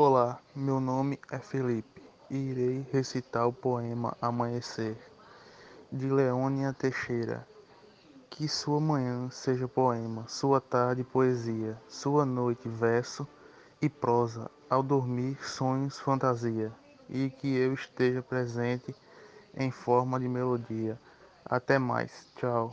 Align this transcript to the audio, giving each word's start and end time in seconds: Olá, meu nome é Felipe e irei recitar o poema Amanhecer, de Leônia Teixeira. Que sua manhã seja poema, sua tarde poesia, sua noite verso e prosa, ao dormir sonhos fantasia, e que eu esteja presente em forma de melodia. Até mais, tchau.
Olá, 0.00 0.38
meu 0.54 0.78
nome 0.78 1.18
é 1.28 1.40
Felipe 1.40 2.00
e 2.30 2.36
irei 2.36 2.86
recitar 2.92 3.48
o 3.48 3.52
poema 3.52 4.16
Amanhecer, 4.22 4.96
de 5.90 6.08
Leônia 6.08 6.72
Teixeira. 6.72 7.44
Que 8.30 8.46
sua 8.46 8.78
manhã 8.78 9.28
seja 9.28 9.66
poema, 9.66 10.24
sua 10.28 10.60
tarde 10.60 11.02
poesia, 11.02 11.76
sua 11.88 12.24
noite 12.24 12.68
verso 12.68 13.26
e 13.82 13.88
prosa, 13.88 14.48
ao 14.70 14.84
dormir 14.84 15.36
sonhos 15.44 15.98
fantasia, 15.98 16.72
e 17.10 17.28
que 17.30 17.56
eu 17.56 17.74
esteja 17.74 18.22
presente 18.22 18.94
em 19.52 19.72
forma 19.72 20.20
de 20.20 20.28
melodia. 20.28 20.96
Até 21.44 21.76
mais, 21.76 22.12
tchau. 22.36 22.72